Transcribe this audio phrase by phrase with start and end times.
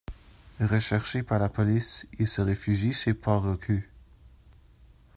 [0.61, 3.91] Recherché par la police, il se réfugie chez Paul Reclus.